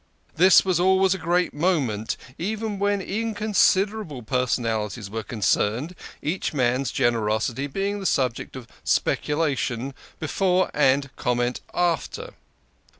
[0.35, 5.93] This was always a great moment, even when inconsiderable personalities were concerned,
[6.23, 12.33] each man's generosity being the subject of speculation before and comment after.